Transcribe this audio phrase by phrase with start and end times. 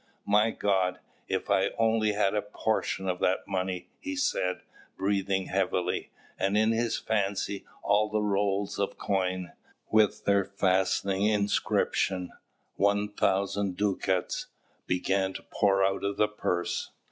[0.25, 0.97] "My God,
[1.27, 4.61] if I only had a portion of that money!" he said,
[4.97, 9.51] breathing heavily; and in his fancy, all the rolls of coin,
[9.91, 12.31] with their fascinating inscription,
[12.77, 14.47] "1000 ducats,"
[14.87, 16.89] began to pour out of the purse.